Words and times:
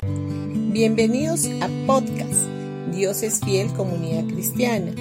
Bienvenidos 0.00 1.46
a 1.60 1.68
podcast 1.84 2.46
Dios 2.94 3.24
es 3.24 3.40
fiel 3.40 3.72
comunidad 3.74 4.28
cristiana. 4.28 4.92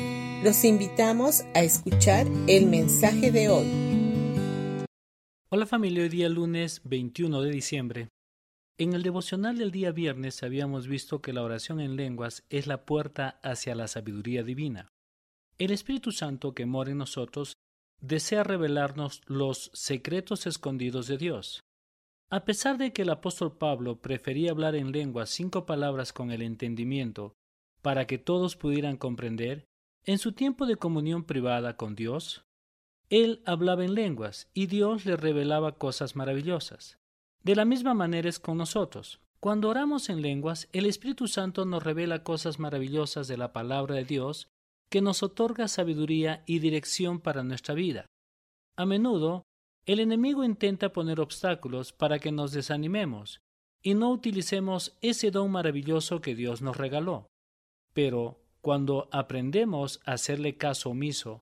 Los 0.44 0.64
invitamos 0.66 1.44
a 1.54 1.62
escuchar 1.62 2.26
el 2.48 2.66
mensaje 2.66 3.32
de 3.32 3.50
hoy. 3.50 4.88
Hola 5.50 5.68
familia, 5.68 6.02
hoy 6.02 6.10
día 6.10 6.30
lunes 6.30 6.82
21 6.84 7.44
de 7.44 7.52
diciembre. 7.52 8.10
En 8.80 8.94
el 8.94 9.04
devocional 9.04 9.60
del 9.60 9.70
día 9.70 9.92
viernes 9.92 10.42
habíamos 10.42 10.88
visto 10.88 11.22
que 11.22 11.32
la 11.32 11.44
oración 11.44 11.80
en 11.80 11.96
lenguas 11.96 12.44
es 12.50 12.66
la 12.66 12.84
puerta 12.84 13.40
hacia 13.44 13.76
la 13.76 13.88
sabiduría 13.88 14.42
divina. 14.42 14.88
El 15.60 15.70
Espíritu 15.70 16.12
Santo 16.12 16.56
que 16.56 16.66
mora 16.66 16.90
en 16.90 16.98
nosotros 16.98 17.54
desea 18.02 18.44
revelarnos 18.44 19.22
los 19.28 19.70
secretos 19.76 20.48
escondidos 20.48 21.06
de 21.06 21.18
Dios. 21.18 21.67
A 22.30 22.44
pesar 22.44 22.78
de 22.78 22.92
que 22.92 23.04
el 23.04 23.10
apóstol 23.10 23.58
Pablo 23.58 24.02
prefería 24.02 24.52
hablar 24.52 24.76
en 24.76 24.92
lenguas 24.92 25.30
cinco 25.30 25.66
palabras 25.66 26.12
con 26.12 26.32
el 26.32 26.42
entendimiento 26.42 27.34
para 27.82 28.06
que 28.06 28.18
todos 28.18 28.58
pudieran 28.58 28.98
comprender, 28.98 29.66
en 30.04 30.18
su 30.18 30.34
tiempo 30.34 30.66
de 30.66 30.76
comunión 30.76 31.24
privada 31.24 31.78
con 31.78 31.96
Dios, 31.96 32.44
él 33.10 33.42
hablaba 33.46 33.86
en 33.86 33.94
lenguas 33.94 34.50
y 34.54 34.68
Dios 34.68 35.06
le 35.06 35.16
revelaba 35.16 35.78
cosas 35.78 36.18
maravillosas. 36.18 36.98
De 37.44 37.56
la 37.56 37.64
misma 37.64 37.94
manera 37.94 38.28
es 38.28 38.40
con 38.40 38.58
nosotros. 38.58 39.22
Cuando 39.40 39.70
oramos 39.70 40.10
en 40.10 40.22
lenguas, 40.22 40.68
el 40.74 40.86
Espíritu 40.86 41.28
Santo 41.28 41.64
nos 41.64 41.84
revela 41.84 42.24
cosas 42.24 42.60
maravillosas 42.60 43.30
de 43.30 43.38
la 43.38 43.54
palabra 43.54 43.96
de 43.96 44.04
Dios 44.04 44.50
que 44.90 45.02
nos 45.02 45.24
otorga 45.24 45.70
sabiduría 45.70 46.44
y 46.46 46.60
dirección 46.60 47.22
para 47.22 47.44
nuestra 47.44 47.74
vida. 47.74 48.06
A 48.76 48.86
menudo, 48.86 49.44
el 49.88 50.02
enemigo 50.02 50.44
intenta 50.44 50.92
poner 50.92 51.22
obstáculos 51.22 51.94
para 51.94 52.20
que 52.20 52.34
nos 52.34 52.52
desanimemos 52.52 53.42
y 53.82 53.94
no 53.94 54.12
utilicemos 54.12 54.98
ese 55.02 55.32
don 55.32 55.50
maravilloso 55.50 56.20
que 56.20 56.36
Dios 56.36 56.62
nos 56.62 56.76
regaló. 56.76 57.28
Pero 57.94 58.38
cuando 58.60 59.08
aprendemos 59.14 60.02
a 60.06 60.12
hacerle 60.12 60.58
caso 60.58 60.90
omiso 60.90 61.40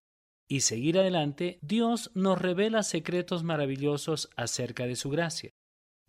y 0.47 0.61
seguir 0.61 0.99
adelante, 0.99 1.57
Dios 1.63 2.11
nos 2.13 2.39
revela 2.39 2.83
secretos 2.83 3.43
maravillosos 3.43 4.29
acerca 4.35 4.85
de 4.85 4.95
su 4.95 5.09
gracia. 5.09 5.49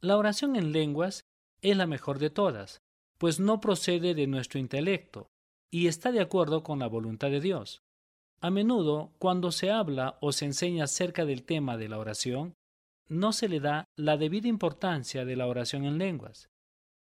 La 0.03 0.19
oración 0.19 0.57
en 0.57 0.73
lenguas 0.73 1.25
es 1.63 1.75
la 1.75 1.87
mejor 1.87 2.19
de 2.19 2.29
todas, 2.29 2.83
pues 3.17 3.41
no 3.41 3.63
procede 3.63 4.15
de 4.15 4.27
nuestro 4.27 4.61
intelecto, 4.61 5.31
y 5.71 5.87
está 5.87 6.13
de 6.13 6.21
acuerdo 6.21 6.63
con 6.63 6.81
la 6.81 6.87
voluntad 6.87 7.31
de 7.31 7.41
Dios. 7.41 7.86
A 8.41 8.51
menudo, 8.51 9.11
cuando 9.19 9.51
se 9.51 9.71
habla 9.71 10.19
o 10.21 10.33
se 10.33 10.45
enseña 10.45 10.85
acerca 10.85 11.25
del 11.25 11.43
tema 11.43 11.77
de 11.77 11.89
la 11.89 11.99
oración, 11.99 12.55
no 13.09 13.33
se 13.33 13.49
le 13.49 13.61
da 13.61 13.85
la 13.97 14.17
debida 14.17 14.49
importancia 14.49 15.25
de 15.25 15.37
la 15.37 15.47
oración 15.47 15.85
en 15.85 15.99
lenguas. 15.99 16.49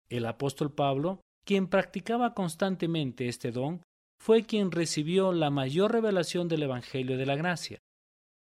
El 0.09 0.25
apóstol 0.25 0.71
Pablo, 0.71 1.21
quien 1.45 1.67
practicaba 1.67 2.33
constantemente 2.33 3.27
este 3.27 3.51
don, 3.51 3.81
fue 4.19 4.43
quien 4.43 4.71
recibió 4.71 5.33
la 5.33 5.49
mayor 5.49 5.91
revelación 5.91 6.47
del 6.47 6.63
Evangelio 6.63 7.17
de 7.17 7.25
la 7.25 7.35
Gracia. 7.35 7.79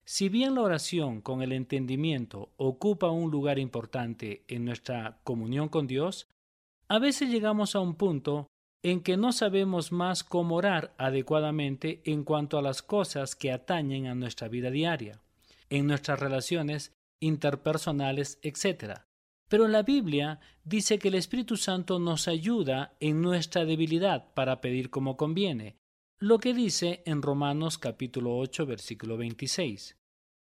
Si 0.06 0.30
bien 0.30 0.56
la 0.56 0.62
oración 0.62 1.22
con 1.22 1.42
el 1.42 1.52
entendimiento 1.54 2.50
ocupa 2.58 3.10
un 3.10 3.32
lugar 3.32 3.58
importante 3.60 4.44
en 4.48 4.66
nuestra 4.66 5.20
comunión 5.24 5.70
con 5.70 5.88
Dios, 5.88 6.28
a 6.88 7.00
veces 7.00 7.30
llegamos 7.30 7.76
a 7.76 7.80
un 7.80 7.96
punto 7.96 8.48
en 8.84 9.02
que 9.02 9.18
no 9.18 9.32
sabemos 9.32 9.92
más 9.92 10.24
cómo 10.24 10.56
orar 10.56 10.94
adecuadamente 10.98 12.02
en 12.06 12.24
cuanto 12.24 12.58
a 12.58 12.62
las 12.62 12.82
cosas 12.82 13.36
que 13.36 13.52
atañen 13.52 14.08
a 14.08 14.16
nuestra 14.16 14.48
vida 14.48 14.72
diaria, 14.72 15.22
en 15.70 15.88
nuestras 15.88 16.20
relaciones 16.20 16.94
interpersonales, 17.20 18.40
etc. 18.42 19.02
Pero 19.48 19.68
la 19.68 19.84
Biblia 19.84 20.40
dice 20.64 20.98
que 20.98 21.10
el 21.10 21.16
Espíritu 21.16 21.58
Santo 21.58 22.00
nos 22.00 22.28
ayuda 22.28 22.96
en 23.00 23.22
nuestra 23.22 23.66
debilidad 23.66 24.34
para 24.34 24.62
pedir 24.62 24.90
como 24.90 25.18
conviene, 25.18 25.76
lo 26.20 26.40
que 26.40 26.54
dice 26.54 27.02
en 27.06 27.22
Romanos 27.22 27.78
capítulo 27.78 28.38
8 28.38 28.66
versículo 28.66 29.18
26. 29.18 29.98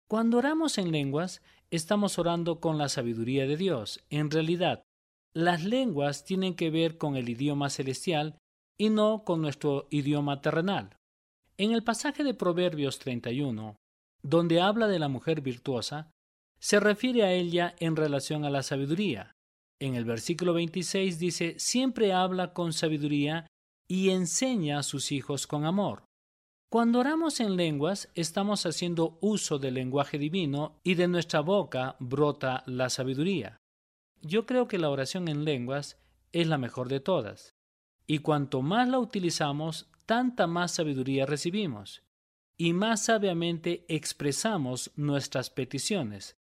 Cuando 0.09 0.39
oramos 0.39 0.78
en 0.78 0.93
lenguas, 0.93 1.43
estamos 1.71 2.19
orando 2.19 2.61
con 2.61 2.78
la 2.78 2.89
sabiduría 2.89 3.47
de 3.47 3.56
Dios. 3.56 4.05
En 4.11 4.31
realidad, 4.31 4.84
las 5.34 5.65
lenguas 5.65 6.25
tienen 6.25 6.55
que 6.55 6.71
ver 6.71 6.97
con 6.97 7.17
el 7.17 7.28
idioma 7.28 7.69
celestial 7.69 8.39
y 8.78 8.91
no 8.91 9.25
con 9.25 9.43
nuestro 9.43 9.89
idioma 9.91 10.41
terrenal. 10.41 10.97
En 11.56 11.72
el 11.72 11.83
pasaje 11.83 12.22
de 12.22 12.34
Proverbios 12.34 12.99
31, 13.00 13.77
donde 14.23 14.61
habla 14.61 14.87
de 14.87 14.99
la 14.99 15.09
mujer 15.09 15.41
virtuosa, 15.41 16.11
se 16.61 16.81
refiere 16.81 17.25
a 17.25 17.33
ella 17.33 17.75
en 17.78 17.97
relación 17.97 18.44
a 18.44 18.50
la 18.50 18.62
sabiduría. 18.62 19.33
En 19.81 19.97
el 19.97 20.05
versículo 20.05 20.55
26 20.55 21.19
dice, 21.19 21.59
siempre 21.59 22.12
habla 22.12 22.53
con 22.53 22.73
sabiduría 22.73 23.47
y 23.89 24.11
enseña 24.11 24.78
a 24.78 24.83
sus 24.83 25.12
hijos 25.12 25.47
con 25.47 25.67
amor. 25.67 26.05
Cuando 26.71 27.00
oramos 27.00 27.41
en 27.41 27.56
lenguas, 27.56 28.09
estamos 28.15 28.67
haciendo 28.67 29.19
uso 29.21 29.59
del 29.59 29.75
lenguaje 29.75 30.19
divino 30.19 30.81
y 30.83 30.94
de 30.94 31.06
nuestra 31.06 31.41
boca 31.41 31.97
brota 31.99 32.62
la 32.67 32.89
sabiduría. 32.89 33.59
Yo 34.25 34.47
creo 34.47 34.69
que 34.69 34.79
la 34.79 34.89
oración 34.89 35.29
en 35.29 35.45
lenguas 35.45 35.99
es 36.33 36.47
la 36.47 36.57
mejor 36.57 36.89
de 36.89 36.99
todas, 36.99 37.55
y 38.07 38.21
cuanto 38.21 38.62
más 38.62 38.89
la 38.89 38.99
utilizamos, 38.99 39.91
tanta 40.07 40.47
más 40.47 40.73
sabiduría 40.73 41.27
recibimos, 41.27 42.03
y 42.57 42.73
más 42.73 43.05
sabiamente 43.05 43.85
expresamos 43.87 44.93
nuestras 44.97 45.51
peticiones. 45.51 46.39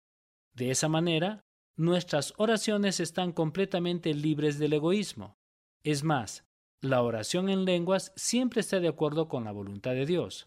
De 0.53 0.71
esa 0.71 0.89
manera, 0.89 1.41
nuestras 1.75 2.35
oraciones 2.37 3.01
están 3.01 3.33
completamente 3.33 4.13
libres 4.13 4.59
del 4.59 4.75
egoísmo. 4.75 5.39
Es 5.83 6.05
más, 6.05 6.45
la 6.83 7.01
oración 7.01 7.49
en 7.49 7.65
lenguas 7.65 8.13
siempre 8.15 8.61
está 8.61 8.79
de 8.81 8.89
acuerdo 8.89 9.29
con 9.29 9.45
la 9.45 9.53
voluntad 9.53 9.93
de 9.93 10.05
Dios. 10.05 10.45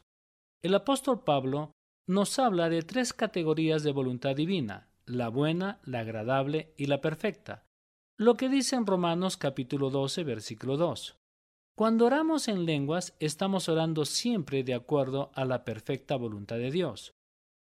El 0.62 0.76
apóstol 0.76 1.24
Pablo 1.24 1.72
nos 2.08 2.38
habla 2.38 2.70
de 2.70 2.84
tres 2.84 3.12
categorías 3.12 3.82
de 3.82 3.92
voluntad 3.92 4.36
divina, 4.36 4.93
la 5.06 5.30
buena, 5.30 5.80
la 5.84 6.00
agradable 6.00 6.74
y 6.78 6.86
la 6.86 7.02
perfecta, 7.02 7.66
lo 8.18 8.36
que 8.36 8.50
dice 8.50 8.76
en 8.76 8.86
Romanos 8.86 9.38
capítulo 9.38 9.90
12 9.90 10.24
versículo 10.24 10.78
2. 10.78 11.18
Cuando 11.76 12.06
oramos 12.06 12.48
en 12.48 12.66
lenguas 12.66 13.16
estamos 13.20 13.68
orando 13.68 14.06
siempre 14.06 14.64
de 14.64 14.76
acuerdo 14.76 15.32
a 15.34 15.46
la 15.46 15.66
perfecta 15.66 16.16
voluntad 16.16 16.58
de 16.58 16.70
Dios. 16.70 17.14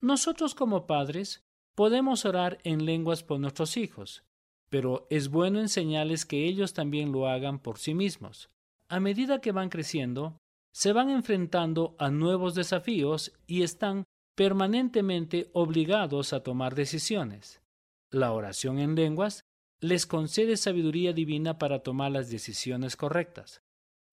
Nosotros 0.02 0.56
como 0.56 0.88
padres 0.88 1.44
podemos 1.76 2.26
orar 2.26 2.58
en 2.64 2.86
lenguas 2.86 3.24
por 3.24 3.40
nuestros 3.40 3.78
hijos, 3.78 4.24
pero 4.70 5.06
es 5.10 5.30
bueno 5.30 5.60
enseñarles 5.60 6.26
que 6.26 6.48
ellos 6.48 6.74
también 6.74 7.12
lo 7.12 7.28
hagan 7.28 7.60
por 7.60 7.78
sí 7.78 7.94
mismos. 7.94 8.50
A 8.90 9.00
medida 9.00 9.42
que 9.42 9.52
van 9.52 9.70
creciendo, 9.70 10.38
se 10.74 10.94
van 10.94 11.10
enfrentando 11.10 11.96
a 12.00 12.10
nuevos 12.10 12.56
desafíos 12.56 13.32
y 13.46 13.62
están 13.62 14.06
permanentemente 14.36 15.50
obligados 15.54 16.34
a 16.34 16.42
tomar 16.42 16.76
decisiones. 16.76 17.62
La 18.10 18.32
oración 18.32 18.80
en 18.80 18.96
lenguas 18.96 19.44
les 19.80 20.06
concede 20.06 20.58
sabiduría 20.58 21.14
divina 21.14 21.58
para 21.58 21.80
tomar 21.80 22.12
las 22.12 22.30
decisiones 22.30 22.96
correctas. 22.96 23.62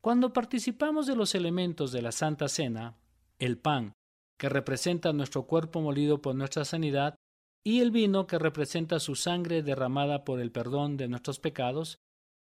Cuando 0.01 0.33
participamos 0.33 1.07
de 1.07 1.17
los 1.17 1.35
elementos 1.35 1.93
de 1.93 2.03
la 2.03 2.13
Santa 2.13 2.49
Cena, 2.49 2.97
el 3.39 3.59
pan, 3.59 3.93
que 4.39 4.49
representa 4.49 5.13
nuestro 5.13 5.47
cuerpo 5.47 5.81
molido 5.81 6.23
por 6.23 6.35
nuestra 6.35 6.65
sanidad, 6.65 7.17
y 7.65 7.81
el 7.81 7.91
vino, 7.91 8.27
que 8.27 8.39
representa 8.39 9.01
su 9.01 9.15
sangre 9.15 9.63
derramada 9.63 10.25
por 10.25 10.41
el 10.41 10.53
perdón 10.53 10.97
de 10.97 11.09
nuestros 11.09 11.41
pecados, 11.41 11.99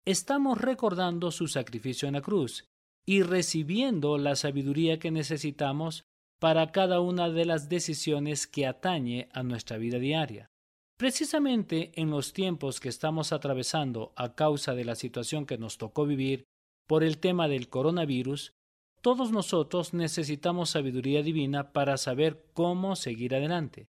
estamos 0.05 0.59
recordando 0.59 1.31
su 1.31 1.47
sacrificio 1.47 2.07
en 2.07 2.16
la 2.16 2.22
cruz 2.22 2.66
y 3.05 3.22
recibiendo 3.22 4.17
la 4.17 4.35
sabiduría 4.35 5.00
que 5.00 5.11
necesitamos 5.11 6.03
para 6.43 6.73
cada 6.73 6.99
una 6.99 7.29
de 7.29 7.45
las 7.45 7.69
decisiones 7.69 8.47
que 8.47 8.67
atañe 8.67 9.29
a 9.31 9.43
nuestra 9.43 9.77
vida 9.77 9.97
diaria. 9.97 10.51
Precisamente 10.97 11.93
en 11.95 12.09
los 12.09 12.33
tiempos 12.33 12.81
que 12.81 12.89
estamos 12.89 13.31
atravesando 13.31 14.11
a 14.17 14.35
causa 14.35 14.75
de 14.75 14.83
la 14.83 14.95
situación 14.95 15.45
que 15.45 15.57
nos 15.57 15.77
tocó 15.77 16.05
vivir 16.05 16.43
por 16.85 17.05
el 17.05 17.19
tema 17.19 17.47
del 17.47 17.69
coronavirus, 17.69 18.51
todos 18.99 19.31
nosotros 19.31 19.93
necesitamos 19.93 20.72
sabiduría 20.72 21.23
divina 21.23 21.72
para 21.72 21.95
saber 21.95 22.43
cómo 22.51 22.97
seguir 22.97 23.35
adelante. 23.35 23.87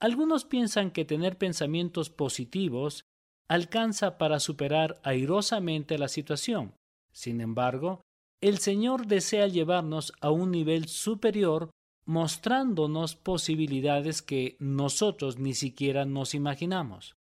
Algunos 0.00 0.44
piensan 0.44 0.90
que 0.90 1.04
tener 1.04 1.38
pensamientos 1.38 2.10
positivos 2.10 3.04
alcanza 3.48 4.18
para 4.18 4.40
superar 4.40 5.00
airosamente 5.04 5.98
la 5.98 6.08
situación. 6.08 6.74
Sin 7.12 7.40
embargo, 7.40 8.00
el 8.40 8.58
Señor 8.58 9.06
desea 9.06 9.46
llevarnos 9.46 10.12
a 10.20 10.32
un 10.32 10.50
nivel 10.50 10.88
superior 10.88 11.70
mostrándonos 12.04 13.16
posibilidades 13.16 14.22
que 14.22 14.56
nosotros 14.58 15.38
ni 15.38 15.54
siquiera 15.54 16.04
nos 16.04 16.34
imaginamos. 16.34 17.16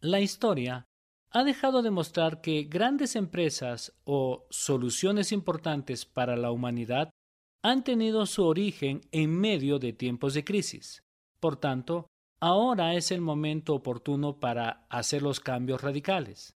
La 0.00 0.20
historia 0.20 0.86
ha 1.30 1.44
dejado 1.44 1.82
de 1.82 1.90
mostrar 1.90 2.40
que 2.40 2.64
grandes 2.64 3.16
empresas 3.16 3.92
o 4.04 4.46
soluciones 4.50 5.32
importantes 5.32 6.06
para 6.06 6.36
la 6.36 6.50
humanidad 6.50 7.10
han 7.62 7.84
tenido 7.84 8.26
su 8.26 8.44
origen 8.44 9.02
en 9.12 9.38
medio 9.38 9.78
de 9.78 9.92
tiempos 9.92 10.34
de 10.34 10.44
crisis. 10.44 11.02
Por 11.40 11.56
tanto, 11.56 12.06
ahora 12.40 12.94
es 12.94 13.10
el 13.10 13.20
momento 13.20 13.74
oportuno 13.74 14.38
para 14.38 14.86
hacer 14.88 15.22
los 15.22 15.40
cambios 15.40 15.82
radicales. 15.82 16.54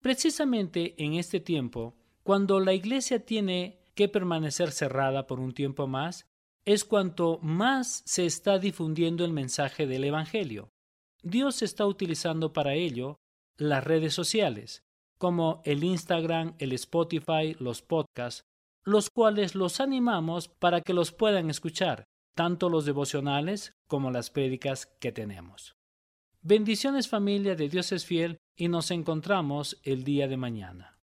Precisamente 0.00 0.94
en 1.02 1.14
este 1.14 1.40
tiempo, 1.40 1.94
cuando 2.22 2.60
la 2.60 2.74
iglesia 2.74 3.24
tiene 3.24 3.80
que 3.94 4.08
permanecer 4.08 4.70
cerrada 4.70 5.26
por 5.26 5.40
un 5.40 5.52
tiempo 5.52 5.86
más, 5.86 6.26
es 6.66 6.84
cuanto 6.84 7.38
más 7.42 8.02
se 8.04 8.26
está 8.26 8.58
difundiendo 8.58 9.24
el 9.24 9.32
mensaje 9.32 9.86
del 9.86 10.02
Evangelio. 10.04 10.68
Dios 11.22 11.62
está 11.62 11.86
utilizando 11.86 12.52
para 12.52 12.74
ello 12.74 13.16
las 13.56 13.84
redes 13.84 14.14
sociales, 14.14 14.82
como 15.16 15.62
el 15.64 15.84
Instagram, 15.84 16.56
el 16.58 16.72
Spotify, 16.72 17.54
los 17.60 17.82
podcasts, 17.82 18.42
los 18.84 19.10
cuales 19.10 19.54
los 19.54 19.80
animamos 19.80 20.48
para 20.48 20.80
que 20.80 20.92
los 20.92 21.12
puedan 21.12 21.50
escuchar, 21.50 22.04
tanto 22.34 22.68
los 22.68 22.84
devocionales 22.84 23.72
como 23.88 24.10
las 24.10 24.30
prédicas 24.30 24.86
que 25.00 25.12
tenemos. 25.12 25.76
Bendiciones 26.42 27.08
familia 27.08 27.54
de 27.54 27.68
Dios 27.68 27.92
es 27.92 28.04
fiel 28.04 28.38
y 28.56 28.68
nos 28.68 28.90
encontramos 28.90 29.80
el 29.84 30.02
día 30.04 30.26
de 30.28 30.36
mañana. 30.36 30.95